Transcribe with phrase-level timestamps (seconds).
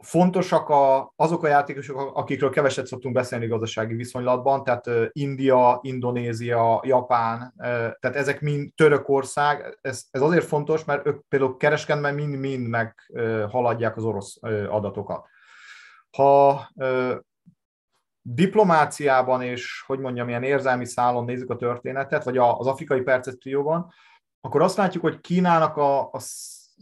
[0.00, 7.54] fontosak a, azok a játékosok, akikről keveset szoktunk beszélni gazdasági viszonylatban, tehát India, Indonézia, Japán,
[8.00, 14.04] tehát ezek mind Törökország, ez, ez azért fontos, mert ők például kereskedben mind-mind meghaladják az
[14.04, 15.26] orosz adatokat.
[16.16, 16.68] Ha
[18.22, 23.92] diplomáciában és, hogy mondjam, ilyen érzelmi szálon nézzük a történetet, vagy az afrikai percepcióban,
[24.40, 26.18] akkor azt látjuk, hogy Kínának a, a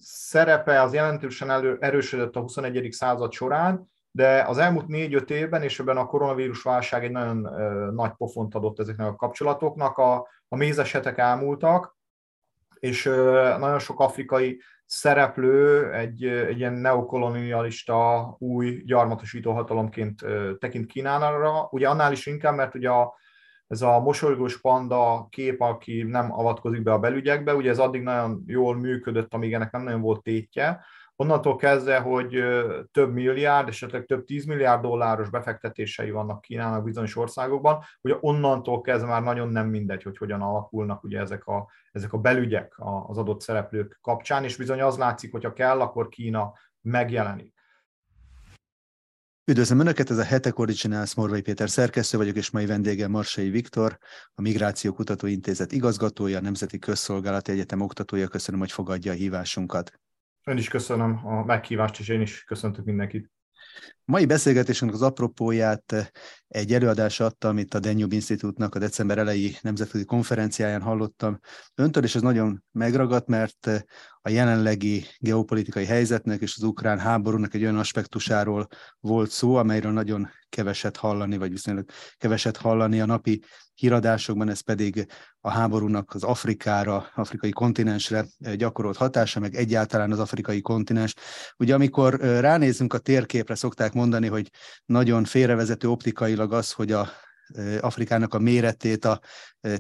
[0.01, 2.89] szerepe az jelentősen elő, erősödött a 21.
[2.93, 7.91] század során, de az elmúlt négy-öt évben, és ebben a koronavírus válság egy nagyon ö,
[7.91, 11.97] nagy pofont adott ezeknek a kapcsolatoknak, a, a mézesetek elmúltak,
[12.79, 20.87] és ö, nagyon sok afrikai szereplő egy, egy ilyen neokolonialista, új gyarmatosító hatalomként ö, tekint
[20.87, 23.15] Kínára, ugye annál is inkább, mert ugye a,
[23.69, 28.45] ez a mosolygós panda kép, aki nem avatkozik be a belügyekbe, ugye ez addig nagyon
[28.47, 30.85] jól működött, amíg ennek nem nagyon volt tétje,
[31.17, 32.45] onnantól kezdve, hogy
[32.93, 39.23] több milliárd, esetleg több tízmilliárd dolláros befektetései vannak Kínának bizonyos országokban, ugye onnantól kezdve már
[39.23, 42.75] nagyon nem mindegy, hogy hogyan alakulnak ugye ezek a, ezek a belügyek
[43.07, 47.58] az adott szereplők kapcsán, és bizony az látszik, hogyha kell, akkor Kína megjelenik.
[49.49, 53.99] Üdvözlöm Önöket, ez a Hetek Originals, Morvai Péter szerkesztő vagyok, és mai vendégem Marsai Viktor,
[54.35, 58.29] a Migráció Kutató Intézet igazgatója, a Nemzeti Közszolgálati Egyetem oktatója.
[58.29, 60.01] Köszönöm, hogy fogadja a hívásunkat.
[60.45, 63.31] Ön is köszönöm a meghívást, és én is köszöntök mindenkit.
[64.05, 66.13] Mai beszélgetésünk az apropóját
[66.49, 71.41] egy előadás adta, amit a Danube Institute-nak a december elejé nemzetközi konferenciáján hallottam
[71.75, 73.87] öntől, és ez nagyon megragadt, mert
[74.23, 78.69] a jelenlegi geopolitikai helyzetnek és az ukrán háborúnak egy olyan aspektusáról
[79.01, 81.85] volt szó, amelyről nagyon keveset hallani, vagy viszonylag
[82.17, 83.43] keveset hallani a napi
[83.75, 85.07] híradásokban, ez pedig
[85.41, 91.15] a háborúnak az Afrikára, afrikai kontinensre gyakorolt hatása, meg egyáltalán az afrikai kontinens.
[91.57, 94.51] Ugye amikor ránézünk a térképre, szokták mondani, hogy
[94.85, 97.09] nagyon félrevezető optikailag az, hogy a
[97.81, 99.21] Afrikának a méretét a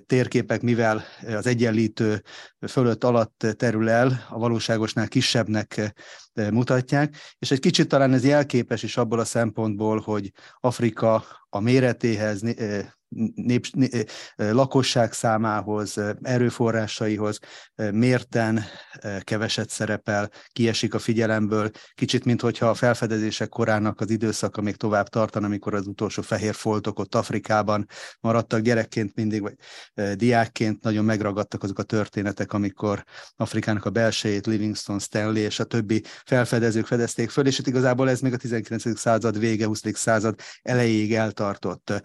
[0.06, 2.23] térképek, mivel az egyenlítő
[2.68, 5.92] fölött alatt terül el, a valóságosnál kisebbnek
[6.50, 12.42] mutatják, és egy kicsit talán ez jelképes is abból a szempontból, hogy Afrika a méretéhez,
[13.34, 13.66] nép,
[14.36, 17.38] lakosság számához, erőforrásaihoz
[17.92, 18.64] mérten
[19.20, 25.08] keveset szerepel, kiesik a figyelemből, kicsit, mint hogyha a felfedezések korának az időszaka még tovább
[25.08, 27.86] tartana, amikor az utolsó fehér foltok ott Afrikában
[28.20, 28.60] maradtak.
[28.60, 29.55] Gyerekként mindig, vagy
[30.16, 33.05] diákként nagyon megragadtak azok a történetek, amikor
[33.36, 38.20] Afrikának a belsejét Livingstone, Stanley és a többi felfedezők fedezték föl, és itt igazából ez
[38.20, 38.98] még a 19.
[38.98, 39.83] század vége, 20.
[39.92, 42.02] század elejéig eltartott.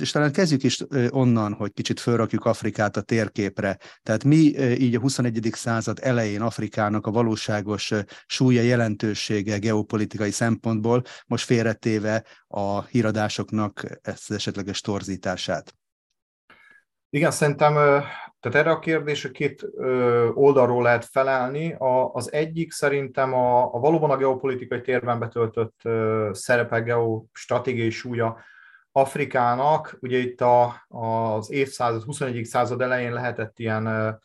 [0.00, 3.78] És talán kezdjük is onnan, hogy kicsit fölrakjuk Afrikát a térképre.
[4.02, 5.50] Tehát mi így a 21.
[5.52, 7.92] század elején Afrikának a valóságos
[8.26, 15.74] súlya jelentősége geopolitikai szempontból, most félretéve a híradásoknak ezt az esetleges torzítását?
[17.10, 18.02] Igen, szerintem
[18.40, 19.66] tehát erre a kérdésre két
[20.34, 21.74] oldalról lehet felelni.
[22.12, 25.80] Az egyik szerintem a, a valóban a geopolitikai térben betöltött
[26.32, 28.38] szerepe, geostratégiai súlya
[28.92, 29.96] Afrikának.
[30.00, 32.44] Ugye itt a, az évszázad, 21.
[32.44, 34.18] század elején lehetett ilyen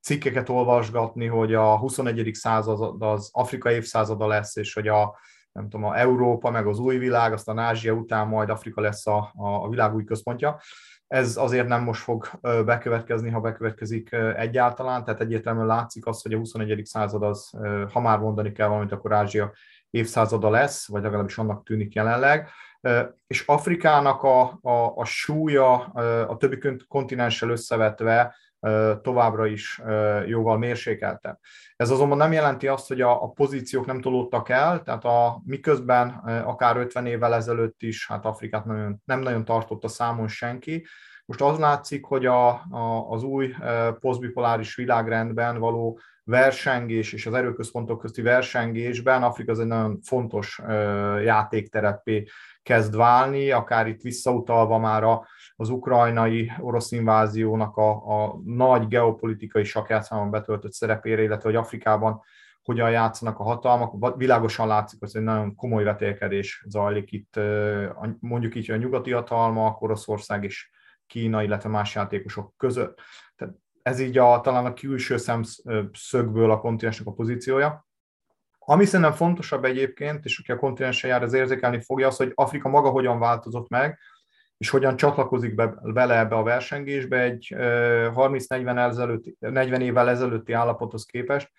[0.00, 2.30] cikkeket olvasgatni, hogy a 21.
[2.34, 5.18] század az Afrika évszázada lesz, és hogy a,
[5.52, 9.32] nem tudom, a Európa, meg az új világ, aztán Ázsia után majd Afrika lesz a,
[9.34, 10.60] a világ új központja.
[11.08, 16.38] Ez azért nem most fog bekövetkezni, ha bekövetkezik egyáltalán, tehát egyértelműen látszik az, hogy a
[16.38, 16.84] 21.
[16.84, 17.50] század az,
[17.92, 19.52] ha már mondani kell valamit, akkor Ázsia
[19.90, 22.48] évszázada lesz, vagy legalábbis annak tűnik jelenleg.
[23.26, 25.84] És Afrikának a, a, a súlya
[26.28, 26.58] a többi
[26.88, 28.36] kontinenssel összevetve
[29.02, 29.82] továbbra is
[30.26, 31.38] jóval mérsékeltebb.
[31.76, 36.08] Ez azonban nem jelenti azt, hogy a, a pozíciók nem tolódtak el, tehát a, miközben
[36.44, 40.86] akár 50 évvel ezelőtt is, hát Afrikát nagyon, nem nagyon tartotta számon senki,
[41.26, 43.54] most az látszik, hogy a, a, az új
[44.00, 50.60] posztbipoláris világrendben való versengés és az erőközpontok közti versengésben Afrika az egy nagyon fontos
[51.22, 52.24] játékterepé
[52.66, 55.26] kezd válni, akár itt visszautalva már a,
[55.56, 62.22] az ukrajnai orosz inváziónak a, a nagy geopolitikai sakjátszában betöltött szerepére, illetve hogy Afrikában
[62.62, 64.16] hogyan játszanak a hatalmak.
[64.16, 67.40] Világosan látszik, hogy egy nagyon komoly vetélkedés zajlik itt,
[68.20, 70.70] mondjuk így, a nyugati hatalmak, Oroszország és
[71.06, 73.00] Kína, illetve más játékosok között.
[73.36, 77.85] Tehát ez így a, talán a külső szemszögből a kontinensnek a pozíciója.
[78.68, 82.68] Ami szerintem fontosabb egyébként, és aki a kontinensen jár, az érzékelni fogja, az, hogy Afrika
[82.68, 83.98] maga hogyan változott meg,
[84.58, 91.50] és hogyan csatlakozik be, bele ebbe a versengésbe egy 30-40 40 évvel ezelőtti állapothoz képest.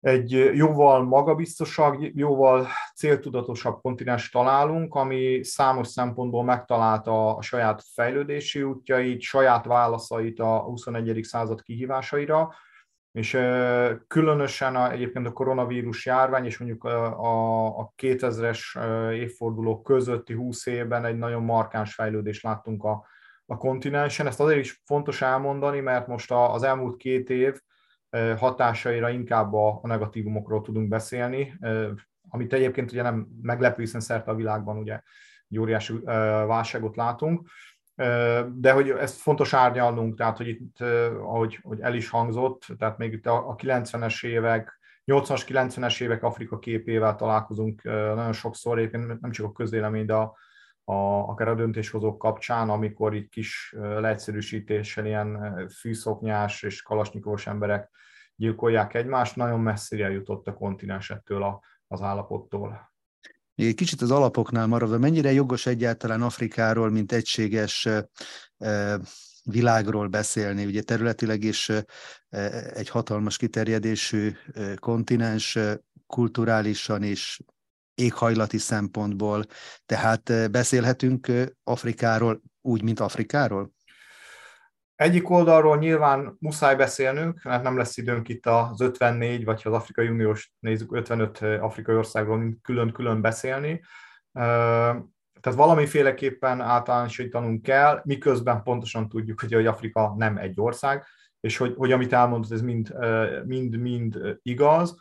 [0.00, 9.20] egy jóval magabiztosabb, jóval céltudatosabb kontinens találunk, ami számos szempontból megtalálta a saját fejlődési útjait,
[9.20, 11.20] saját válaszait a 21.
[11.22, 12.54] század kihívásaira,
[13.12, 13.38] és
[14.06, 18.60] különösen a, egyébként a koronavírus járvány, és mondjuk a, a 2000-es
[19.12, 23.06] évforduló közötti 20 évben egy nagyon markáns fejlődést láttunk a,
[23.46, 24.26] a kontinensen.
[24.26, 27.60] Ezt azért is fontos elmondani, mert most az elmúlt két év
[28.36, 31.58] hatásaira inkább a, negatívumokról tudunk beszélni,
[32.28, 35.00] amit egyébként ugye nem meglepő, hiszen szerte a világban ugye
[35.48, 35.98] egy óriási
[36.46, 37.48] válságot látunk,
[38.54, 40.80] de hogy ezt fontos árnyalnunk, tehát hogy itt,
[41.20, 46.58] ahogy, ahogy el is hangzott, tehát még itt a 90-es évek, 80-as, 90-es évek Afrika
[46.58, 50.36] képével találkozunk nagyon sokszor, egyébként nem csak a közélemény, de a,
[50.84, 50.94] a,
[51.28, 57.90] akár a döntéshozók kapcsán, amikor itt kis leegyszerűsítéssel ilyen fűszoknyás és kalasnyikovos emberek
[58.36, 62.89] gyilkolják egymást, nagyon messzire jutott a kontinens ettől a, az állapottól.
[63.60, 67.88] Még egy kicsit az alapoknál maradva, mennyire jogos egyáltalán Afrikáról, mint egységes
[69.44, 70.64] világról beszélni.
[70.64, 71.70] Ugye területileg is
[72.74, 74.32] egy hatalmas kiterjedésű
[74.76, 75.58] kontinens,
[76.06, 77.40] kulturálisan is,
[77.94, 79.46] éghajlati szempontból.
[79.86, 81.32] Tehát beszélhetünk
[81.64, 83.72] Afrikáról úgy, mint Afrikáról?
[85.00, 89.76] Egyik oldalról nyilván muszáj beszélnünk, mert nem lesz időnk itt az 54, vagy ha az
[89.76, 93.80] Afrikai Uniós nézzük, 55 afrikai országról külön-külön beszélni.
[94.32, 101.04] Tehát valamiféleképpen általánosítanunk kell, miközben pontosan tudjuk, hogy Afrika nem egy ország,
[101.40, 102.94] és hogy, hogy amit elmondott, ez mind,
[103.44, 104.96] mind, mind igaz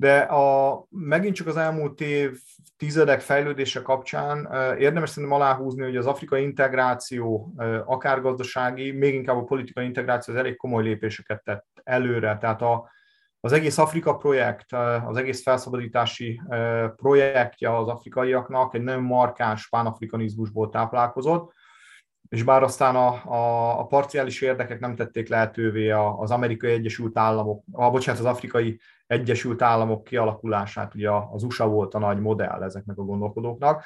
[0.00, 2.38] de a, megint csak az elmúlt év
[2.76, 4.48] tizedek fejlődése kapcsán
[4.78, 7.54] érdemes szerintem aláhúzni, hogy az afrikai integráció,
[7.84, 12.36] akár gazdasági, még inkább a politikai integráció az elég komoly lépéseket tett előre.
[12.36, 12.90] Tehát a,
[13.40, 14.72] az egész Afrika projekt,
[15.06, 16.40] az egész felszabadítási
[16.96, 21.52] projektje az afrikaiaknak egy nagyon markáns pánafrikanizmusból táplálkozott,
[22.28, 27.64] és bár aztán a, a, a parciális érdekek nem tették lehetővé az amerikai Egyesült Államok,
[27.72, 32.98] a, bocsánat, az afrikai Egyesült Államok kialakulását, ugye az USA volt a nagy modell ezeknek
[32.98, 33.84] a gondolkodóknak,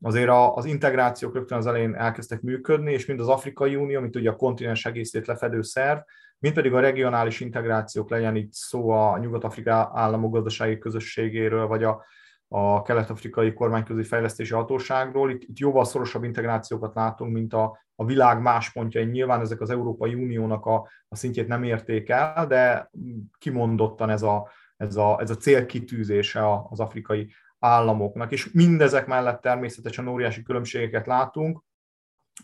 [0.00, 4.30] azért az integrációk rögtön az elején elkezdtek működni, és mind az Afrikai Unió, mint ugye
[4.30, 5.98] a kontinens egészét lefedő szerv,
[6.38, 12.04] mint pedig a regionális integrációk, legyen itt szó a Nyugat-Afrika államok gazdasági közösségéről, vagy a,
[12.48, 15.30] a kelet-afrikai kormányközi fejlesztési hatóságról.
[15.30, 19.04] Itt, itt jóval szorosabb integrációkat látunk, mint a, a világ más pontjai.
[19.04, 22.90] Nyilván ezek az Európai Uniónak a, a szintjét nem érték el, de
[23.38, 28.32] kimondottan ez a, ez a, ez a célkitűzése az afrikai államoknak.
[28.32, 31.62] És mindezek mellett természetesen óriási különbségeket látunk,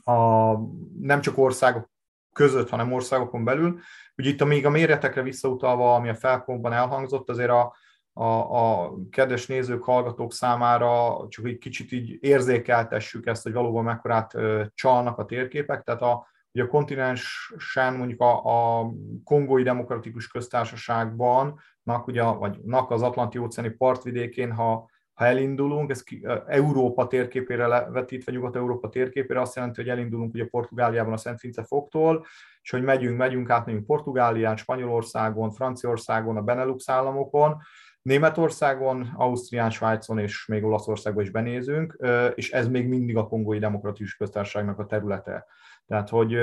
[0.04, 0.52] a,
[1.00, 1.90] nem csak országok
[2.32, 3.78] között, hanem országokon belül.
[4.16, 7.74] Ugye itt a, még a méretekre visszautalva, ami a felpontban elhangzott, azért a,
[8.16, 14.32] a, a kedves nézők, hallgatók számára csak egy kicsit így érzékeltessük ezt, hogy valóban mekkorát
[14.74, 15.82] csalnak a térképek.
[15.82, 18.42] Tehát a, ugye a kontinensen, mondjuk a,
[18.80, 18.90] a
[19.24, 21.60] Kongói Demokratikus Köztársaságban,
[22.06, 28.88] ugye, vagy nak az Atlanti-óceáni partvidékén, ha, ha elindulunk, ez ki, Európa térképére levetítve, Nyugat-Európa
[28.88, 32.26] térképére azt jelenti, hogy elindulunk ugye Portugáliában a Szent Vince foktól,
[32.62, 37.56] és hogy megyünk, megyünk, átmegyünk Portugálián, Spanyolországon, Franciaországon, a Benelux államokon,
[38.04, 41.98] Németországon, Ausztrián, Svájcon és még Olaszországban is benézünk,
[42.34, 45.46] és ez még mindig a Kongói Demokratikus Köztársaságnak a területe.
[45.86, 46.38] Tehát, hogy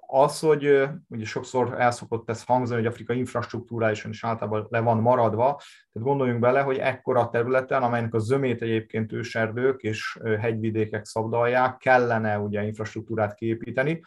[0.00, 5.44] az, hogy ugye sokszor elszokott ez hangzani, hogy Afrika infrastruktúrálisan is általában le van maradva,
[5.92, 12.38] tehát gondoljunk bele, hogy ekkora területen, amelynek a zömét egyébként őserdők és hegyvidékek szabdalják, kellene
[12.38, 14.00] ugye infrastruktúrát kiépíteni,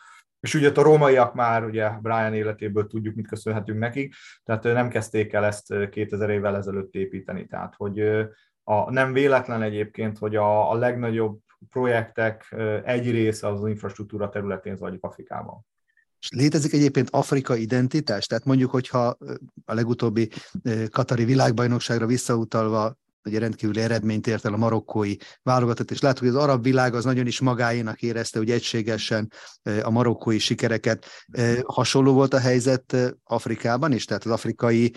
[0.44, 5.34] és ugye a rómaiak már, ugye Brian életéből tudjuk, mit köszönhetünk nekik, tehát nem kezdték
[5.34, 7.48] el ezt 2000 évvel ezelőtt építeni.
[7.48, 8.00] Tehát, hogy
[8.64, 15.04] a, nem véletlen egyébként, hogy a, a legnagyobb projektek egy része az, infrastruktúra területén zajlik
[15.04, 15.66] Afrikában.
[16.20, 18.26] És létezik egyébként Afrika identitás?
[18.26, 19.18] Tehát mondjuk, hogyha
[19.66, 20.30] a legutóbbi
[20.92, 26.44] Katari világbajnokságra visszautalva ugye rendkívüli eredményt ért el a marokkói válogatott, és látjuk, hogy az
[26.44, 29.32] arab világ az nagyon is magáénak érezte, hogy egységesen
[29.84, 31.06] a marokkói sikereket.
[31.66, 34.94] Hasonló volt a helyzet Afrikában is, tehát az afrikai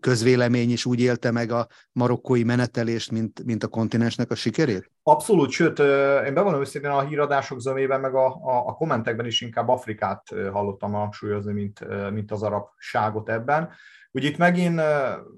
[0.00, 4.90] közvélemény is úgy élte meg a marokkói menetelést, mint, mint a kontinensnek a sikerét?
[5.02, 5.78] Abszolút, sőt,
[6.26, 10.22] én bevallom őszintén a híradások zömében, meg a, a, a kommentekben is inkább Afrikát
[10.52, 13.70] hallottam hangsúlyozni, mint, mint az arab ságot ebben.
[14.14, 14.80] Ugye itt megint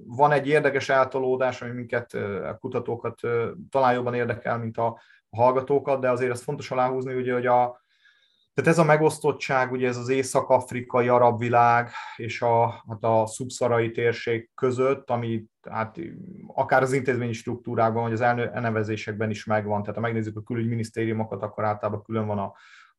[0.07, 2.15] van egy érdekes eltolódás, ami minket,
[2.45, 3.21] a kutatókat
[3.71, 7.81] talán jobban érdekel, mint a hallgatókat, de azért ez fontos aláhúzni, ugye, hogy a,
[8.55, 13.91] tehát ez a megosztottság, ugye ez az észak-afrikai arab világ és a, hát a szubszarai
[13.91, 15.99] térség között, ami hát
[16.47, 19.81] akár az intézményi struktúrákban, vagy az elnevezésekben is megvan.
[19.81, 22.53] Tehát ha megnézzük a külügyminisztériumokat, akkor általában külön van a,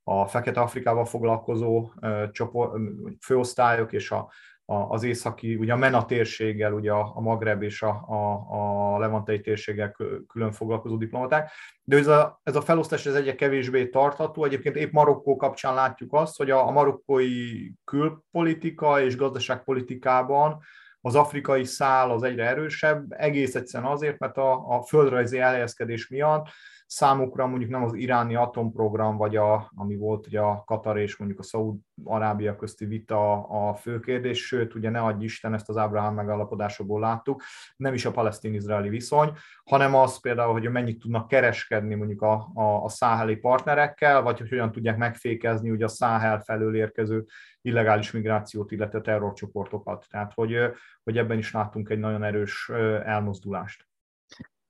[0.03, 1.91] a Fekete Afrikával foglalkozó
[2.31, 2.81] csoport,
[3.19, 4.29] főosztályok és a,
[4.69, 9.95] az északi, ugye a MENA térséggel, ugye a, Magreb és a, a, a Levantei térséggel
[10.27, 11.51] külön foglalkozó diplomaták.
[11.83, 14.43] De ez a, ez a felosztás ez egyre kevésbé tartható.
[14.43, 20.59] Egyébként épp Marokkó kapcsán látjuk azt, hogy a, a marokkói külpolitika és gazdaságpolitikában
[21.01, 26.47] az afrikai szál az egyre erősebb, egész egyszerűen azért, mert a, a földrajzi elhelyezkedés miatt
[26.87, 31.39] számukra mondjuk nem az iráni atomprogram, vagy a, ami volt ugye a Katar és mondjuk
[31.39, 36.13] a Szaúd-Arábia közti vita a fő kérdés, sőt, ugye ne adj Isten, ezt az Ábrahám
[36.13, 37.43] megállapodásokból láttuk,
[37.75, 39.31] nem is a palesztin-izraeli viszony,
[39.63, 44.49] hanem az például, hogy mennyit tudnak kereskedni mondjuk a, a, a száheli partnerekkel, vagy hogy
[44.49, 47.25] hogyan tudják megfékezni ugye a száhel felől érkező
[47.61, 50.05] illegális migrációt, illetve terrorcsoportokat.
[50.09, 50.57] Tehát, hogy,
[51.03, 52.69] hogy ebben is láttunk egy nagyon erős
[53.03, 53.86] elmozdulást.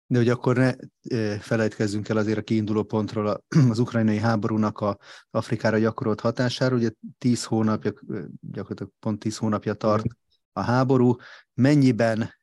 [0.10, 0.74] De hogy akkor ne
[1.40, 4.98] felejtkezzünk el azért a kiinduló pontról az ukrajnai háborúnak a
[5.32, 6.76] Afrikára gyakorolt hatására.
[6.76, 7.92] Ugye tíz hónapja,
[8.42, 10.06] gyakorlatilag pont tíz hónapja tart
[10.54, 11.16] a háború.
[11.54, 12.34] Mennyiben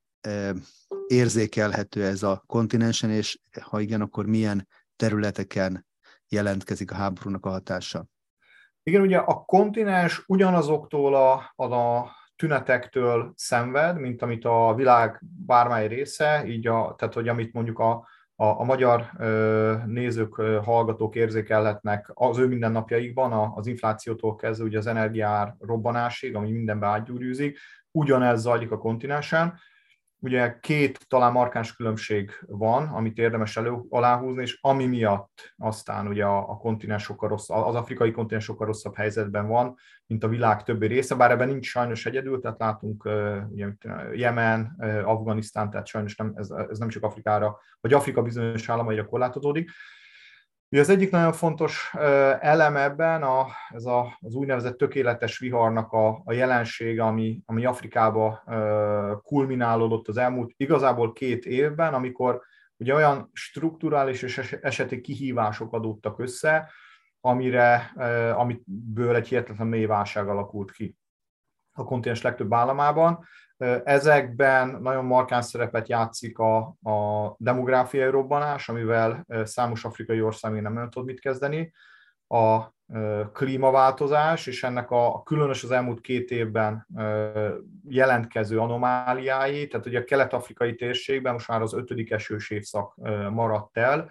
[1.06, 5.86] érzékelhető ez a kontinensen, és ha igen, akkor milyen területeken
[6.28, 8.06] jelentkezik a háborúnak a hatása?
[8.82, 16.44] Igen, ugye a kontinens ugyanazoktól a, a tünetektől szenved, mint amit a világ bármely része,
[16.46, 17.90] így a, tehát hogy amit mondjuk a,
[18.36, 19.10] a, a magyar
[19.86, 26.50] nézők, hallgatók érzékelhetnek az ő mindennapjaikban, a, az inflációtól kezdve ugye az energiár robbanásig, ami
[26.50, 27.58] mindenbe átgyúrűzik,
[27.90, 29.58] ugyanez zajlik a kontinensen,
[30.24, 36.24] ugye két talán markáns különbség van, amit érdemes elő aláhúzni, és ami miatt aztán ugye
[36.24, 39.76] a, a kontinens sokkal rossz, az afrikai kontinens sokkal rosszabb helyzetben van,
[40.06, 43.08] mint a világ többi része, bár ebben nincs sajnos egyedül, tehát látunk
[43.48, 43.68] ugye,
[44.12, 49.70] Jemen, Afganisztán, tehát sajnos nem, ez, ez nem csak Afrikára, vagy Afrika bizonyos államaira korlátozódik,
[50.74, 51.94] Ugye az egyik nagyon fontos
[52.40, 58.42] elem ebben a, ez a, az úgynevezett tökéletes viharnak a, a jelensége, ami, ami Afrikába
[59.22, 62.42] kulminálódott az elmúlt igazából két évben, amikor
[62.76, 66.70] ugye olyan strukturális és eseti kihívások adódtak össze,
[67.20, 67.92] amire,
[68.36, 70.96] amiből egy hihetetlen mély válság alakult ki
[71.72, 73.24] a kontinens legtöbb államában.
[73.84, 80.90] Ezekben nagyon markáns szerepet játszik a, a demográfiai robbanás, amivel számos afrikai ország még nem
[80.90, 81.72] tud mit kezdeni,
[82.28, 82.72] a
[83.32, 86.86] klímaváltozás, és ennek a, a különös az elmúlt két évben
[87.88, 92.94] jelentkező anomáliái, tehát ugye a kelet-afrikai térségben most már az ötödik esős évszak
[93.30, 94.10] maradt el,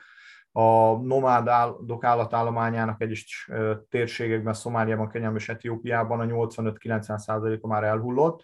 [0.51, 3.49] a nomádok állatállományának egyes
[3.89, 8.43] térségekben, Szomáliában, Kenyában és Etiópiában a 85-90%-a már elhullott,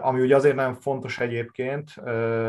[0.00, 2.04] ami ugye azért nem fontos egyébként,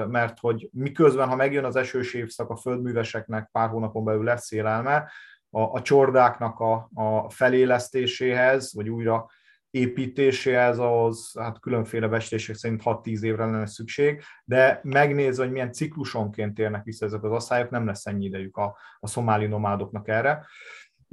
[0.08, 5.12] mert hogy miközben, ha megjön az esős évszak, a földműveseknek pár hónapon belül lesz szélelme,
[5.50, 9.25] a, a csordáknak a, a felélesztéséhez, vagy újra
[9.70, 16.53] építéséhez az hát különféle bestések szerint 6-10 évre lenne szükség, de megnézve, hogy milyen ciklusonként
[16.53, 20.46] térnek vissza ezek az asszályok, nem lesz ennyi idejük a, a szomáli nomádoknak erre.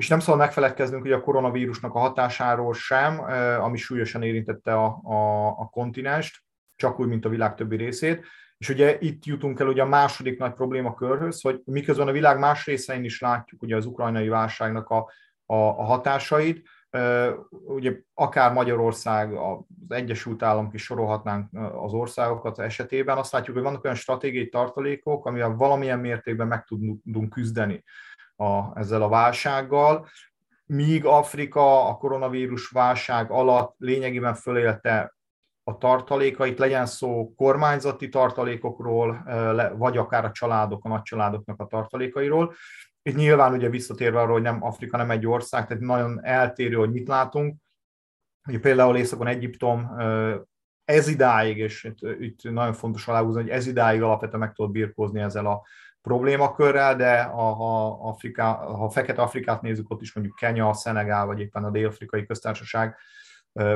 [0.01, 3.21] És nem szabad megfeledkeznünk hogy a koronavírusnak a hatásáról sem,
[3.61, 6.39] ami súlyosan érintette a, a, a kontinenst,
[6.77, 8.27] csak úgy, mint a világ többi részét.
[8.59, 12.67] És ugye itt jutunk el ugye a második nagy problémakörhöz, hogy miközben a világ más
[12.67, 14.97] részein is látjuk ugye az ukrajnai válságnak a,
[15.47, 16.69] a, a hatásait,
[17.51, 21.49] ugye akár Magyarország, az Egyesült Államok is sorolhatnánk
[21.83, 27.31] az országokat esetében, azt látjuk, hogy vannak olyan stratégiai tartalékok, amivel valamilyen mértékben meg tudunk
[27.31, 27.85] küzdeni
[28.41, 30.09] a, ezzel a válsággal,
[30.67, 35.15] míg Afrika a koronavírus válság alatt lényegében fölélte
[35.65, 39.23] a tartalékait, legyen szó kormányzati tartalékokról,
[39.77, 42.55] vagy akár a családok, a nagycsaládoknak a tartalékairól.
[43.03, 46.93] Itt nyilván ugye visszatérve arra, hogy nem Afrika nem egy ország, tehát nagyon eltérő, hogy
[46.93, 47.57] mit látunk.
[48.49, 49.91] Ugye például Északon Egyiptom
[50.85, 55.21] ez idáig, és itt, itt nagyon fontos aláhúzni, hogy ez idáig alapvetően meg tudott birkózni
[55.21, 55.63] ezzel a
[56.03, 61.41] problémakörrel, de ha, ha, Afrika, ha Fekete Afrikát nézzük, ott is mondjuk Kenya, Szenegál, vagy
[61.41, 62.97] éppen a Dél-Afrikai Köztársaság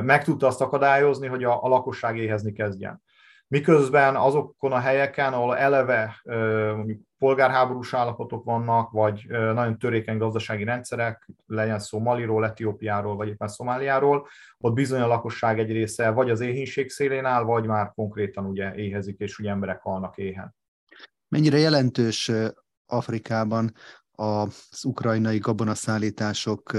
[0.01, 3.01] meg tudta azt akadályozni, hogy a, a lakosság éhezni kezdjen.
[3.47, 6.21] Miközben azokon a helyeken, ahol eleve
[6.75, 13.47] mondjuk polgárháborús állapotok vannak, vagy nagyon törékeny gazdasági rendszerek, legyen szó Maliról, Etiópiáról, vagy éppen
[13.47, 14.27] Szomáliáról,
[14.57, 18.75] ott bizony a lakosság egy része vagy az éhínség szélén áll, vagy már konkrétan ugye
[18.75, 20.55] éhezik, és ugye emberek halnak éhen.
[21.35, 22.31] Mennyire jelentős
[22.85, 23.73] Afrikában
[24.11, 26.71] az ukrajnai gabonaszállítások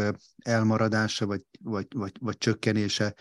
[0.42, 3.14] elmaradása vagy, vagy, vagy, vagy csökkenése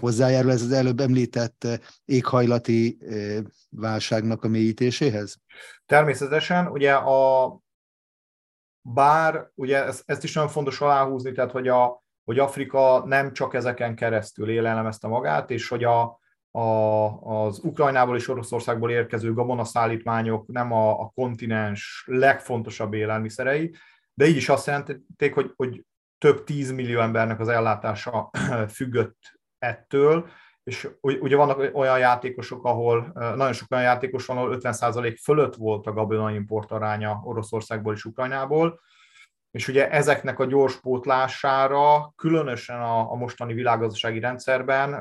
[0.00, 1.66] hozzájárul ez az előbb említett
[2.04, 2.98] éghajlati
[3.70, 5.36] válságnak a mélyítéséhez?
[5.86, 7.58] Természetesen, ugye a
[8.80, 13.54] bár, ugye ezt, ezt is nagyon fontos aláhúzni, tehát hogy, a, hogy Afrika nem csak
[13.54, 16.20] ezeken keresztül élelemezte magát, és hogy a,
[16.52, 17.06] a,
[17.46, 23.74] az Ukrajnából és Oroszországból érkező gabonaszállítmányok nem a, a kontinens legfontosabb élelmiszerei,
[24.14, 25.84] de így is azt jelentették, hogy, hogy
[26.18, 28.30] több tízmillió embernek az ellátása
[28.76, 29.18] függött
[29.58, 30.28] ettől,
[30.62, 35.86] és ugye vannak olyan játékosok, ahol nagyon sok olyan játékos van, ahol 50% fölött volt
[35.86, 38.80] a gabona import aránya Oroszországból és Ukrajnából,
[39.52, 44.92] és ugye ezeknek a gyors pótlására, különösen a, a mostani világgazdasági rendszerben,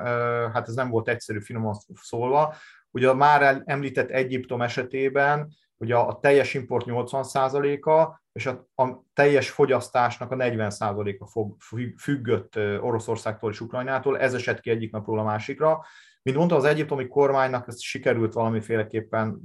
[0.53, 2.55] hát ez nem volt egyszerű finoman szólva,
[2.91, 9.49] ugye a már említett Egyiptom esetében ugye a teljes import 80%-a, és a, a teljes
[9.49, 11.55] fogyasztásnak a 40%-a
[11.97, 15.85] függött Oroszországtól és Ukrajnától, ez esett ki egyik napról a másikra.
[16.23, 19.41] Mint mondta, az egyiptomi kormánynak ezt sikerült valamiféleképpen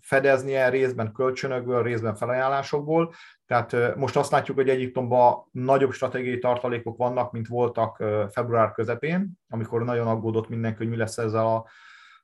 [0.00, 3.14] fedeznie, részben kölcsönökből, részben felajánlásokból.
[3.46, 9.84] Tehát most azt látjuk, hogy Egyiptomban nagyobb stratégiai tartalékok vannak, mint voltak február közepén, amikor
[9.84, 11.66] nagyon aggódott mindenki, hogy mi lesz ezzel a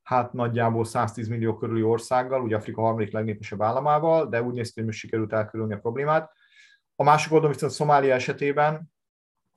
[0.02, 4.72] hát nagyjából 110 millió körüli országgal, ugye Afrika harmadik legnépesebb államával, de úgy néz ki,
[4.74, 6.32] hogy most sikerült elkerülni a problémát.
[6.96, 8.92] A másik oldalon viszont Szomália esetében,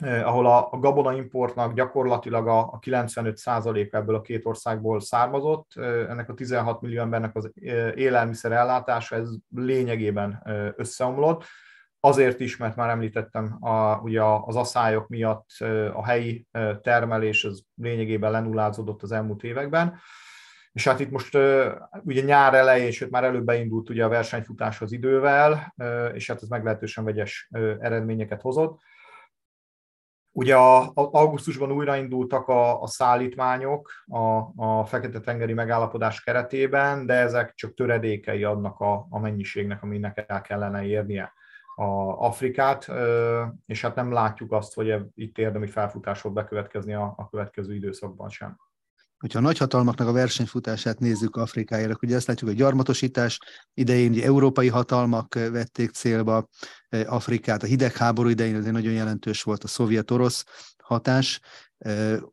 [0.01, 6.29] ahol a, gabona importnak gyakorlatilag a, a 95% ebből a két országból származott, eh, ennek
[6.29, 11.43] a 16 millió embernek az eh, élelmiszer ellátása, ez lényegében eh, összeomlott.
[11.99, 17.43] Azért is, mert már említettem, a, ugye az aszályok miatt eh, a helyi eh, termelés
[17.43, 19.99] az lényegében lenullázódott az elmúlt években.
[20.71, 21.37] És hát itt most
[22.03, 25.73] ugye nyár elején, sőt már előbb beindult ugye a versenyfutás az idővel,
[26.13, 28.81] és hát ez meglehetősen vegyes eredményeket hozott.
[30.35, 34.19] Ugye a, augusztusban újraindultak a, a szállítmányok a,
[34.55, 40.85] a Fekete-tengeri megállapodás keretében, de ezek csak töredékei adnak a, a mennyiségnek, aminek el kellene
[40.85, 41.33] érnie
[41.75, 41.83] a
[42.25, 42.91] Afrikát,
[43.65, 48.29] és hát nem látjuk azt, hogy itt érdemi felfutás fog bekövetkezni a, a következő időszakban
[48.29, 48.57] sem
[49.23, 53.39] hogyha a nagyhatalmaknak a versenyfutását nézzük Afrikájára, ugye azt látjuk, hogy gyarmatosítás
[53.73, 56.47] idején ugye európai hatalmak vették célba
[57.05, 60.45] Afrikát, a hidegháború idején azért nagyon jelentős volt a szovjet-orosz
[60.77, 61.39] hatás.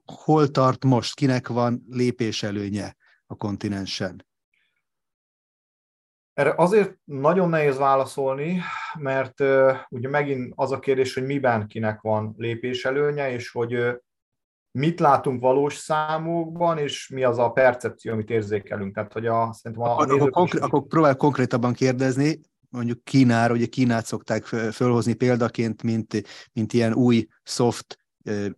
[0.05, 4.27] Hol tart most, kinek van lépéselőnye a kontinensen?
[6.33, 8.61] Erre azért nagyon nehéz válaszolni,
[8.99, 9.41] mert
[9.89, 14.01] ugye megint az a kérdés, hogy miben kinek van lépéselőnye, és hogy
[14.73, 18.95] mit látunk valós számokban, és mi az a percepció, amit érzékelünk.
[18.95, 23.67] Tehát, hogy a, szerintem a akkor, akkor, konkrét, akkor próbál konkrétabban kérdezni, mondjuk Kínára, ugye
[23.67, 27.99] Kínát szokták fölhozni példaként, mint, mint ilyen új soft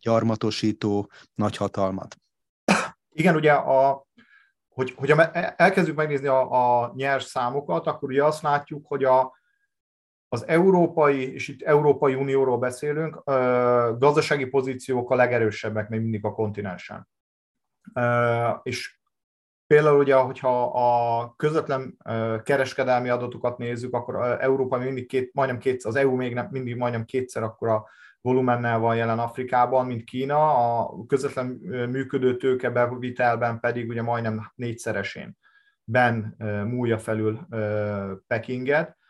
[0.01, 2.17] gyarmatosító nagyhatalmat.
[3.13, 4.07] Igen, ugye a,
[4.69, 9.33] hogy, hogyha elkezdjük megnézni a, a nyers számokat, akkor ugye azt látjuk, hogy a,
[10.33, 13.23] az európai, és itt Európai Unióról beszélünk,
[13.99, 17.09] gazdasági pozíciók a legerősebbek még mindig a kontinensen.
[18.63, 18.99] És
[19.67, 21.97] például ugye, hogyha a közvetlen
[22.43, 27.05] kereskedelmi adatokat nézzük, akkor Európa mindig két, majdnem kétszer, az EU még nem, mindig majdnem
[27.05, 27.89] kétszer akkor a
[28.21, 31.47] volumennel van jelen Afrikában, mint Kína, a közvetlen
[31.91, 35.37] működő tőke bevitelben pedig ugye majdnem négyszeresén
[35.85, 37.47] ben múlja felül
[38.27, 39.01] Pekinget.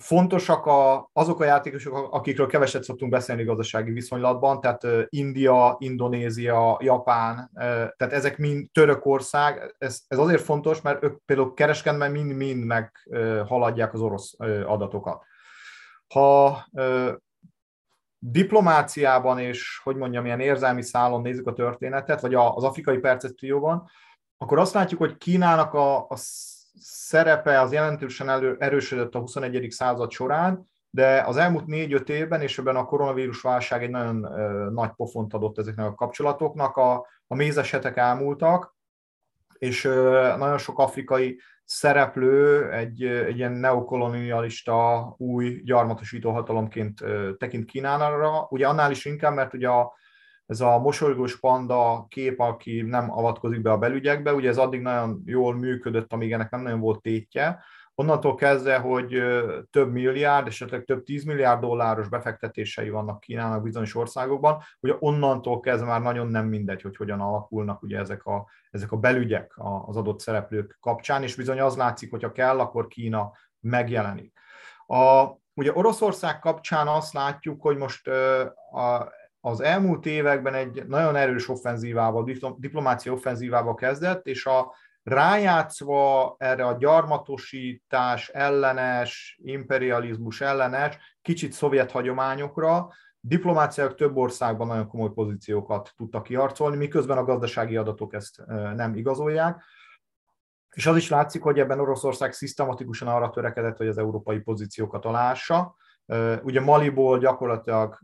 [0.00, 7.50] Fontosak a, azok a játékosok, akikről keveset szoktunk beszélni gazdasági viszonylatban, tehát India, Indonézia, Japán,
[7.96, 14.00] tehát ezek mind Törökország, ez, ez azért fontos, mert ők például kereskedben mind-mind meghaladják az
[14.00, 14.34] orosz
[14.66, 15.22] adatokat.
[16.06, 16.66] Ha
[18.18, 23.90] diplomáciában és, hogy mondjam, ilyen érzelmi szálon nézzük a történetet, vagy az afrikai percepcióban,
[24.36, 26.16] akkor azt látjuk, hogy Kínának a, a
[26.80, 29.70] szerepe az jelentősen elő, erősödött a 21.
[29.70, 34.16] század során, de az elmúlt négy-öt évben, és ebben a koronavírus válság egy nagyon
[34.72, 38.76] nagy pofont adott ezeknek a kapcsolatoknak, a, a mézesetek elmúltak,
[39.58, 39.82] és
[40.36, 47.04] nagyon sok afrikai szereplő egy, egy ilyen neokolonialista, új gyarmatosító hatalomként
[47.38, 49.92] tekint Kínára, ugye annál is inkább, mert ugye a,
[50.46, 55.22] ez a mosolygós panda kép, aki nem avatkozik be a belügyekbe, ugye ez addig nagyon
[55.26, 59.22] jól működött, amíg ennek nem nagyon volt tétje, onnantól kezdve, hogy
[59.70, 66.02] több milliárd, esetleg több tízmilliárd dolláros befektetései vannak Kínának bizonyos országokban, hogy onnantól kezdve már
[66.02, 69.54] nagyon nem mindegy, hogy hogyan alakulnak ugye ezek a, ezek a belügyek
[69.86, 74.32] az adott szereplők kapcsán, és bizony az látszik, hogyha kell, akkor Kína megjelenik.
[74.86, 78.08] A, ugye Oroszország kapcsán azt látjuk, hogy most
[78.70, 79.12] a,
[79.46, 86.76] az elmúlt években egy nagyon erős offenzívával, diplomácia offenzívával kezdett, és a rájátszva erre a
[86.76, 92.88] gyarmatosítás ellenes, imperializmus ellenes, kicsit szovjet hagyományokra,
[93.20, 98.42] diplomáciák több országban nagyon komoly pozíciókat tudtak kiarcolni, miközben a gazdasági adatok ezt
[98.74, 99.62] nem igazolják.
[100.74, 105.74] És az is látszik, hogy ebben Oroszország szisztematikusan arra törekedett, hogy az európai pozíciókat alássa.
[106.42, 107.98] Ugye Maliból gyakorlatilag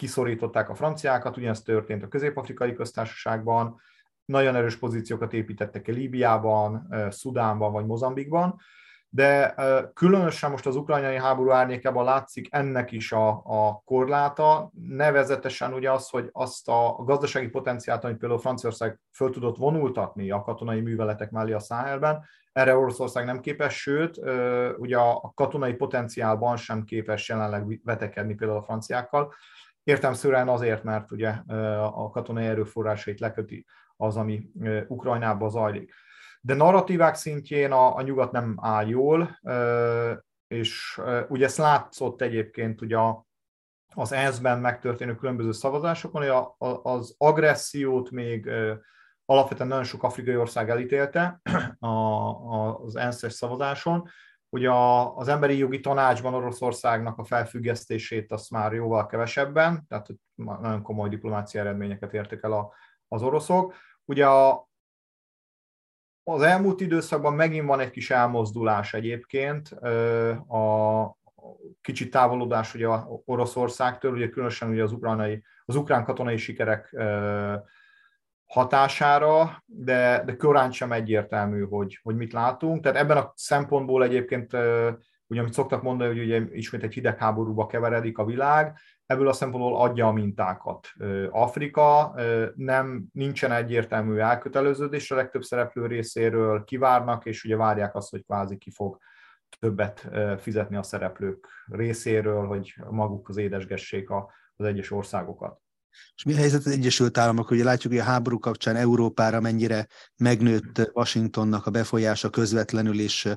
[0.00, 3.80] kiszorították a franciákat, ugyanezt történt a közép-afrikai köztársaságban,
[4.24, 8.60] nagyon erős pozíciókat építettek el Líbiában, Szudánban vagy Mozambikban,
[9.08, 9.54] de
[9.94, 16.08] különösen most az ukrajnai háború árnyékában látszik ennek is a, a korláta, nevezetesen ugye az,
[16.08, 21.52] hogy azt a gazdasági potenciált, amit például Franciaország föl tudott vonultatni a katonai műveletek mellé
[21.52, 24.20] a Száhelben, erre Oroszország nem képes, sőt,
[24.78, 29.34] ugye a katonai potenciálban sem képes jelenleg vetekedni például a franciákkal,
[29.90, 31.28] értelmszerűen azért, mert ugye
[31.82, 34.50] a katonai erőforrásait leköti az, ami
[34.88, 35.92] Ukrajnában zajlik.
[36.40, 39.40] De narratívák szintjén a, a nyugat nem áll jól,
[40.46, 42.98] és ugye ezt látszott egyébként ugye
[43.94, 48.50] az ENSZ-ben megtörténő különböző szavazásokon, hogy a, a, az agressziót még
[49.24, 51.40] alapvetően nagyon sok afrikai ország elítélte
[51.78, 54.08] a, a, az ENSZ-es szavazáson,
[54.52, 54.70] Ugye
[55.14, 61.64] az emberi jogi tanácsban Oroszországnak a felfüggesztését azt már jóval kevesebben, tehát nagyon komoly diplomáciai
[61.64, 62.72] eredményeket értek el a,
[63.08, 63.74] az oroszok.
[64.04, 64.68] Ugye a,
[66.22, 69.68] az elmúlt időszakban megint van egy kis elmozdulás egyébként,
[70.48, 71.18] a
[71.80, 72.88] kicsit távolodás ugye
[73.24, 76.96] Oroszországtól, ugye különösen ugye az, ukrajnai, az ukrán katonai sikerek
[78.50, 82.82] hatására, de, de korán sem egyértelmű, hogy, hogy mit látunk.
[82.82, 84.52] Tehát ebben a szempontból egyébként,
[85.26, 89.80] ugye amit szoktak mondani, hogy ugye ismét egy hidegháborúba keveredik a világ, ebből a szempontból
[89.80, 90.88] adja a mintákat.
[91.30, 92.14] Afrika
[92.54, 98.56] nem nincsen egyértelmű elköteleződés a legtöbb szereplő részéről, kivárnak, és ugye várják azt, hogy kvázi
[98.56, 98.98] ki fog
[99.58, 100.08] többet
[100.38, 104.10] fizetni a szereplők részéről, hogy maguk az édesgessék
[104.56, 105.60] az egyes országokat.
[106.14, 107.50] És mi a helyzet az Egyesült Államok?
[107.50, 113.28] Ugye látjuk, hogy a háború kapcsán Európára mennyire megnőtt Washingtonnak a befolyása közvetlenül, és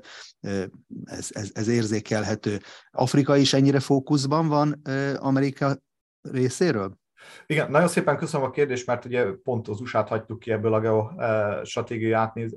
[1.04, 2.60] ez, ez, ez érzékelhető.
[2.92, 4.82] Afrika is ennyire fókuszban van
[5.20, 5.78] Amerika
[6.22, 7.02] részéről?
[7.46, 10.80] Igen, nagyon szépen köszönöm a kérdést, mert ugye pont az USA-t hagytuk ki ebből a
[10.80, 12.56] geostratégiai átnéz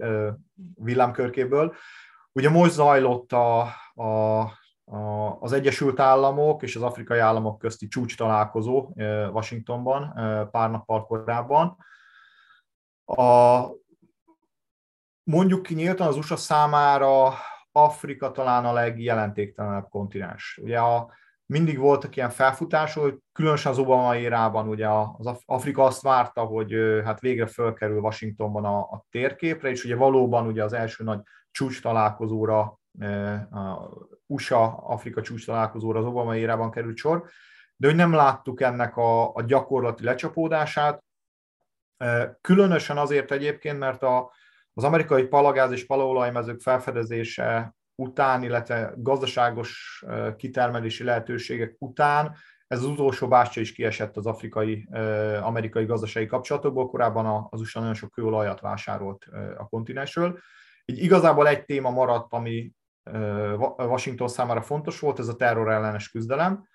[0.75, 1.75] villámkörkéből.
[2.33, 3.61] Ugye most zajlott a,
[3.95, 4.45] a
[5.41, 8.93] az Egyesült Államok és az afrikai államok közti csúcs találkozó
[9.33, 10.13] Washingtonban
[10.51, 11.77] pár nappal korábban.
[13.05, 13.61] A,
[15.23, 17.35] mondjuk ki nyíltan az USA számára
[17.73, 20.59] Afrika talán a legjelentéktelenebb kontinens.
[20.63, 21.11] Ugye a,
[21.47, 26.75] mindig voltak ilyen felfutások, hogy különösen az Obama érában ugye az Afrika azt várta, hogy
[27.05, 31.21] hát végre fölkerül Washingtonban a, a térképre, és ugye valóban ugye az első nagy
[31.51, 32.79] csúcs találkozóra
[33.51, 33.89] a
[34.27, 37.29] USA-Afrika csúcs találkozóra az Obama érában került sor,
[37.77, 41.05] de hogy nem láttuk ennek a, a gyakorlati lecsapódását,
[42.41, 44.33] különösen azért egyébként, mert a,
[44.75, 50.05] az amerikai palagáz és palaolajmezők felfedezése után, illetve gazdaságos
[50.37, 54.89] kitermelési lehetőségek után ez az utolsó bástya is kiesett az afrikai,
[55.43, 56.89] amerikai gazdasági kapcsolatokból.
[56.89, 60.39] Korábban az USA nagyon sok kőolajat vásárolt a kontinensről.
[60.85, 62.73] Így igazából egy téma maradt, ami
[63.77, 66.67] Washington számára fontos volt, ez a terrorellenes küzdelem.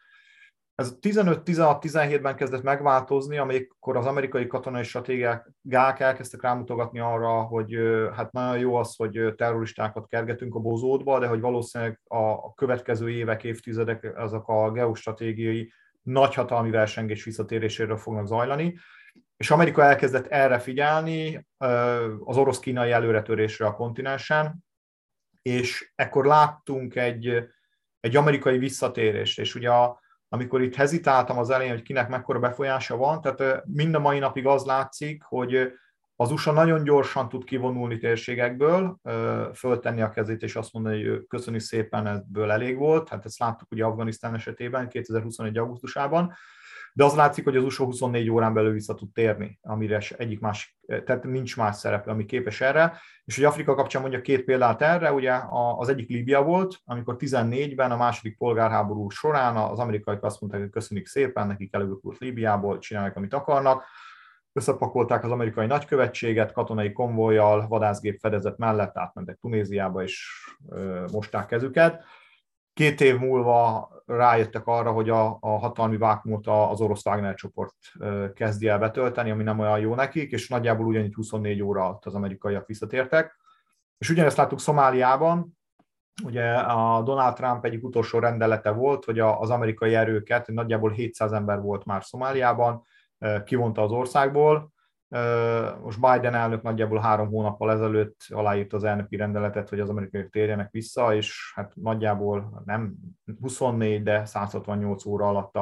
[0.75, 7.77] Ez 15-16-17-ben kezdett megváltozni, amikor az amerikai katonai stratégiák elkezdtek rámutogatni arra, hogy
[8.15, 13.43] hát nagyon jó az, hogy terroristákat kergetünk a bozótba, de hogy valószínűleg a következő évek,
[13.43, 18.77] évtizedek azok a geostratégiai nagyhatalmi versengés visszatéréséről fognak zajlani.
[19.37, 21.47] És Amerika elkezdett erre figyelni,
[22.23, 24.65] az orosz-kínai előretörésre a kontinensen,
[25.41, 27.43] és ekkor láttunk egy,
[27.99, 29.99] egy amerikai visszatérést, és ugye a,
[30.29, 34.45] amikor itt hezitáltam az elején, hogy kinek mekkora befolyása van, tehát mind a mai napig
[34.45, 35.71] az látszik, hogy
[36.15, 38.99] az USA nagyon gyorsan tud kivonulni térségekből,
[39.53, 43.09] föltenni a kezét és azt mondani, hogy köszöni szépen, ebből elég volt.
[43.09, 45.57] Hát ezt láttuk ugye Afganisztán esetében 2021.
[45.57, 46.33] augusztusában.
[46.93, 50.77] De az látszik, hogy az USA 24 órán belül vissza tud térni, amire egyik más,
[51.05, 55.11] tehát nincs más szereplő, ami képes erre, és hogy Afrika kapcsán mondja két példát erre,
[55.11, 55.39] ugye
[55.77, 60.71] az egyik Líbia volt, amikor 14-ben a második polgárháború során az amerikaiak azt mondták, hogy
[60.71, 63.83] köszönjük szépen, nekik előbukult Líbiából, csinálják, amit akarnak,
[64.53, 70.27] összepakolták az amerikai nagykövetséget, katonai konvojjal, vadászgép fedezet mellett átmentek Tunéziába, és
[71.11, 72.03] mosták kezüket.
[72.73, 77.75] Két év múlva rájöttek arra, hogy a, a hatalmi vákumot az orosz Wagner csoport
[78.33, 82.15] kezdi el betölteni, ami nem olyan jó nekik, és nagyjából ugyanígy 24 óra alatt az
[82.15, 83.37] amerikaiak visszatértek.
[83.97, 85.57] És ugyanezt láttuk Szomáliában,
[86.23, 91.61] ugye a Donald Trump egyik utolsó rendelete volt, hogy az amerikai erőket, nagyjából 700 ember
[91.61, 92.83] volt már Szomáliában,
[93.43, 94.73] kivonta az országból.
[95.83, 100.71] Most Biden elnök nagyjából három hónappal ezelőtt aláírta az elnöki rendeletet, hogy az amerikaiak térjenek
[100.71, 102.93] vissza, és hát nagyjából nem
[103.41, 105.57] 24, de 168 óra alatt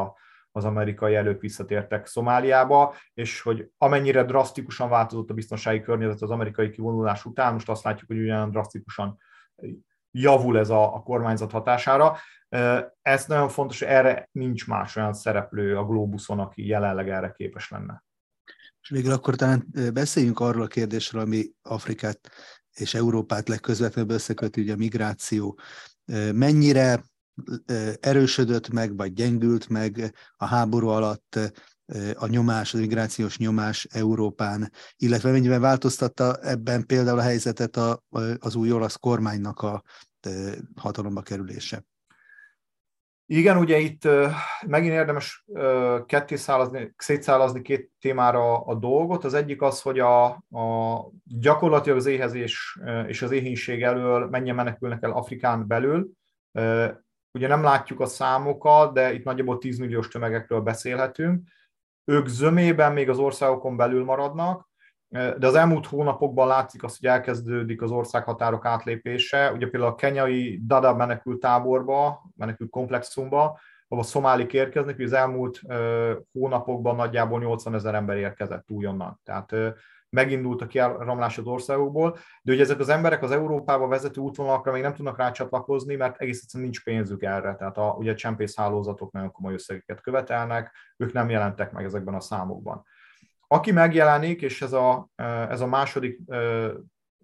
[0.52, 6.70] az amerikai elők visszatértek Szomáliába, és hogy amennyire drasztikusan változott a biztonsági környezet az amerikai
[6.70, 9.18] kivonulás után, most azt látjuk, hogy ugyan drasztikusan
[10.12, 12.16] javul ez a, a kormányzat hatására.
[13.02, 18.04] Ez nagyon fontos, erre nincs más olyan szereplő a Globuson, aki jelenleg erre képes lenne.
[18.90, 22.30] És végül akkor talán beszéljünk arról a kérdésről, ami Afrikát
[22.74, 25.60] és Európát legközvetlenül összeköti, ugye a migráció.
[26.34, 27.04] Mennyire
[28.00, 31.40] erősödött meg, vagy gyengült meg a háború alatt
[32.14, 38.04] a nyomás, az migrációs nyomás Európán, illetve mennyiben változtatta ebben például a helyzetet a,
[38.40, 39.84] az új olasz kormánynak a
[40.76, 41.86] hatalomba kerülése?
[43.32, 44.08] Igen, ugye itt
[44.68, 45.46] megint érdemes
[46.06, 49.24] ketté szállazni, szétszállazni két témára a dolgot.
[49.24, 55.04] Az egyik az, hogy a, a gyakorlatilag az éhezés és az éhínség elől mennyien menekülnek
[55.04, 56.10] el Afrikán belül.
[57.32, 61.48] Ugye nem látjuk a számokat, de itt nagyjából 10 milliós tömegekről beszélhetünk.
[62.06, 64.69] Ők zömében még az országokon belül maradnak,
[65.12, 69.52] de az elmúlt hónapokban látszik az, hogy elkezdődik az országhatárok átlépése.
[69.52, 75.62] Ugye például a kenyai Dada menekült táborba, menekült komplexumba, ahol szomálik érkeznek, hogy az elmúlt
[76.32, 79.20] hónapokban nagyjából 80 ezer ember érkezett újonnan.
[79.24, 79.56] Tehát
[80.10, 84.82] megindult a kiáramlás az országokból, de ugye ezek az emberek az Európába vezető útvonalakra még
[84.82, 87.56] nem tudnak rácsatlakozni, mert egész egyszerűen nincs pénzük erre.
[87.56, 92.20] Tehát a, ugye csempész hálózatok nagyon komoly összegeket követelnek, ők nem jelentek meg ezekben a
[92.20, 92.86] számokban.
[93.52, 95.10] Aki megjelenik, és ez a,
[95.50, 96.20] ez a második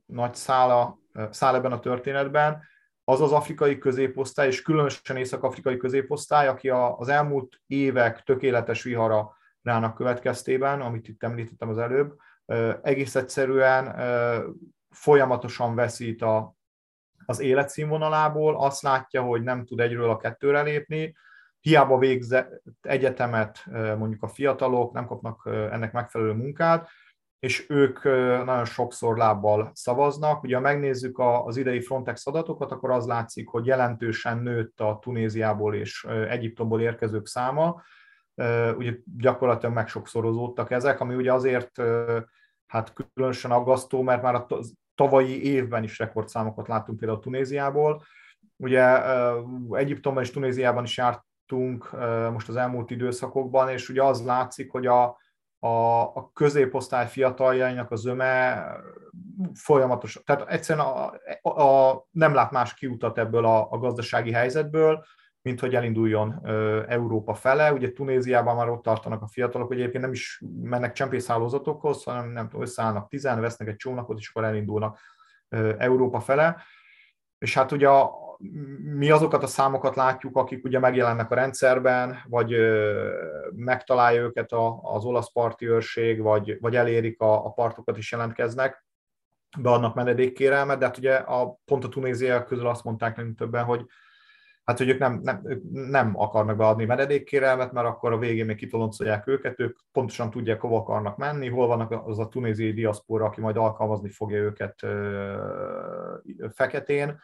[0.06, 2.64] nagy szála, szál ebben a történetben,
[3.04, 9.96] az az afrikai középosztály, és különösen észak-afrikai középosztály, aki az elmúlt évek tökéletes vihara rának
[9.96, 12.16] következtében, amit itt említettem az előbb,
[12.82, 13.96] egész egyszerűen
[14.90, 16.56] folyamatosan veszít a,
[17.26, 21.16] az életszínvonalából, azt látja, hogy nem tud egyről a kettőre lépni,
[21.66, 23.66] hiába végzett egyetemet
[23.98, 26.90] mondjuk a fiatalok, nem kapnak ennek megfelelő munkát,
[27.40, 28.04] és ők
[28.44, 30.44] nagyon sokszor lábbal szavaznak.
[30.44, 35.76] Ugye, ha megnézzük az idei Frontex adatokat, akkor az látszik, hogy jelentősen nőtt a Tunéziából
[35.76, 37.82] és Egyiptomból érkezők száma,
[38.78, 41.82] ugye gyakorlatilag megsokszorozódtak ezek, ami ugye azért
[42.66, 44.48] hát különösen aggasztó, mert már a
[44.96, 48.04] tavalyi évben is rekordszámokat láttunk például Tunéziából.
[48.58, 49.02] Ugye
[49.72, 51.92] Egyiptomban és Tunéziában is járt láttunk
[52.32, 55.04] most az elmúlt időszakokban, és ugye az látszik, hogy a,
[55.60, 58.66] a, a középosztály fiataljainak az öme
[59.54, 65.06] folyamatos, tehát egyszerűen a, a, a, nem lát más kiutat ebből a, a gazdasági helyzetből,
[65.42, 66.42] mint hogy elinduljon
[66.88, 67.74] Európa fele.
[67.74, 72.46] Ugye Tunéziában már ott tartanak a fiatalok, hogy egyébként nem is mennek csempészhálózatokhoz, hanem nem
[72.46, 75.00] tudom, összeállnak tizen, vesznek egy csónakot, és akkor elindulnak
[75.78, 76.58] Európa fele.
[77.38, 78.25] És hát ugye a,
[78.84, 82.56] mi azokat a számokat látjuk, akik ugye megjelennek a rendszerben, vagy
[83.56, 88.86] megtalálja őket az olasz parti őrség, vagy, vagy elérik a, a partokat is jelentkeznek,
[89.58, 93.86] beadnak menedékkérelmet, de hát ugye a, pont a tunéziaiak közül azt mondták nekünk többen, hogy
[94.64, 98.56] hát, hogy ők nem, nem, ők nem akarnak beadni menedékkérelmet, mert akkor a végén még
[98.56, 103.42] kitoloncolják őket, ők pontosan tudják, hova akarnak menni, hol vannak az a tunéziai diaszpora, aki
[103.42, 104.86] majd alkalmazni fogja őket
[106.54, 107.20] feketén,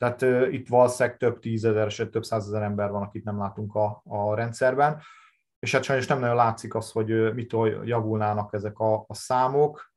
[0.00, 4.34] tehát itt valószínűleg több tízezer, sőt több százezer ember van, akit nem látunk a, a
[4.34, 5.00] rendszerben,
[5.58, 9.92] és hát sajnos nem nagyon látszik az, hogy mitől javulnának ezek a, a számok.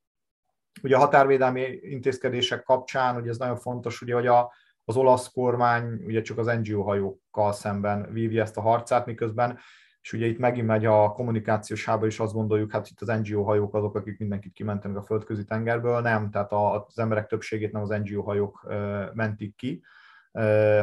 [0.81, 4.53] Ugye a határvédelmi intézkedések kapcsán, ugye ez nagyon fontos, ugye, hogy a,
[4.85, 9.59] az olasz kormány ugye csak az NGO hajókkal szemben vívja ezt a harcát, miközben
[10.03, 13.43] és ugye itt megint megy a kommunikációs hába, és azt gondoljuk, hát itt az NGO
[13.43, 17.89] hajók azok, akik mindenkit kimentenek a földközi tengerből, nem, tehát az emberek többségét nem az
[17.89, 18.67] NGO hajók
[19.13, 19.83] mentik ki,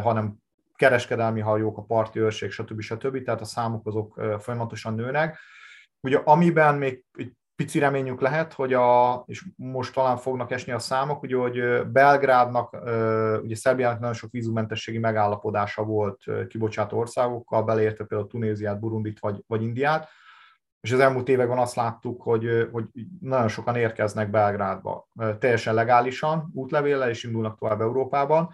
[0.02, 0.36] hanem
[0.76, 2.80] kereskedelmi hajók, a parti őrség, stb.
[2.80, 3.22] stb.
[3.22, 5.38] Tehát a számok azok folyamatosan nőnek.
[6.00, 7.04] Ugye amiben még
[7.60, 12.76] pici reményük lehet, hogy a, és most talán fognak esni a számok, ugye, hogy Belgrádnak,
[13.42, 19.62] ugye Szerbiának nagyon sok vízumentességi megállapodása volt kibocsátó országokkal, beleértve például Tunéziát, Burundit vagy, vagy
[19.62, 20.08] Indiát,
[20.80, 22.84] és az elmúlt években azt láttuk, hogy, hogy
[23.20, 28.48] nagyon sokan érkeznek Belgrádba teljesen legálisan, útlevéllel, és indulnak tovább Európában.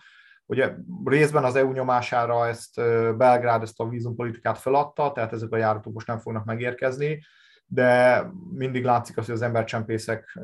[0.47, 2.75] Ugye részben az EU nyomására ezt
[3.17, 7.25] Belgrád ezt a vízumpolitikát feladta, tehát ezek a járatok most nem fognak megérkezni,
[7.67, 10.39] de mindig látszik az, hogy az embercsempészek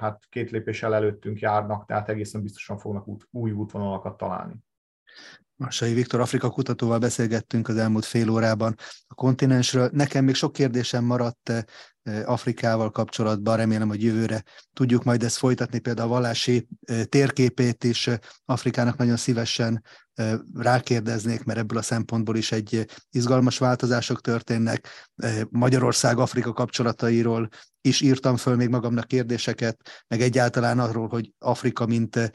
[0.00, 4.54] hát két lépéssel előttünk járnak, tehát egészen biztosan fognak út, új útvonalakat találni.
[5.56, 8.74] Marsai Viktor Afrika kutatóval beszélgettünk az elmúlt fél órában
[9.06, 9.90] a kontinensről.
[9.92, 11.52] Nekem még sok kérdésem maradt
[12.24, 16.68] Afrikával kapcsolatban, remélem, hogy jövőre tudjuk majd ezt folytatni, például a vallási
[17.04, 18.10] térképét is
[18.44, 19.84] Afrikának nagyon szívesen
[20.54, 24.88] rákérdeznék, mert ebből a szempontból is egy izgalmas változások történnek.
[25.48, 27.48] Magyarország-Afrika kapcsolatairól
[27.80, 32.32] is írtam föl még magamnak kérdéseket, meg egyáltalán arról, hogy Afrika mint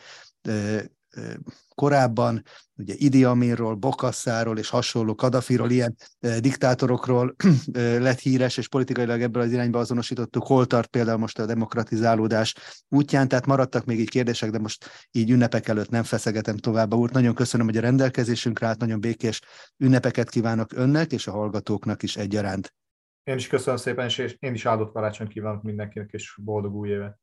[1.76, 2.44] korábban,
[2.78, 5.96] ugye Idi Aminról, Bokasszáról és hasonló Kadafiról, ilyen
[6.40, 7.36] diktátorokról
[7.74, 12.56] lett híres, és politikailag ebből az irányba azonosítottuk, hol tart például most a demokratizálódás
[12.90, 16.94] útján, tehát maradtak még így kérdések, de most így ünnepek előtt nem feszegetem tovább.
[16.94, 19.42] Úr, nagyon köszönöm, hogy a rendelkezésünkre állt, nagyon békés
[19.78, 22.74] ünnepeket kívánok önnek és a hallgatóknak is egyaránt.
[23.24, 27.22] Én is köszönöm szépen, és én is áldott karácsonyt kívánok mindenkinek, és boldog új évet!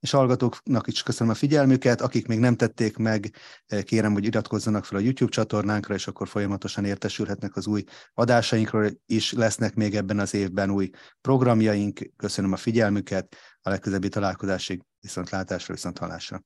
[0.00, 3.34] És hallgatóknak is köszönöm a figyelmüket, akik még nem tették meg,
[3.66, 8.90] eh, kérem, hogy iratkozzanak fel a YouTube csatornánkra, és akkor folyamatosan értesülhetnek az új adásainkról,
[9.06, 12.00] is lesznek még ebben az évben új programjaink.
[12.16, 16.44] Köszönöm a figyelmüket, a legközelebbi találkozásig viszontlátásra, viszont hallásra.